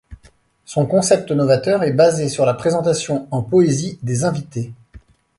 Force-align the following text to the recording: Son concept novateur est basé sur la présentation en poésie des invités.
Son 0.65 0.87
concept 0.87 1.29
novateur 1.31 1.83
est 1.83 1.93
basé 1.93 2.27
sur 2.27 2.43
la 2.43 2.55
présentation 2.55 3.27
en 3.29 3.43
poésie 3.43 3.99
des 4.01 4.23
invités. 4.25 4.73